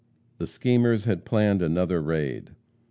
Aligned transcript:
The 0.39 0.47
schemers 0.47 1.05
had 1.05 1.25
planned 1.25 1.61
another 1.61 2.01
raid. 2.01 2.55